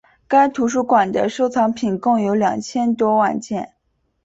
[0.27, 3.75] 该图书馆的收藏品共有两千多万件。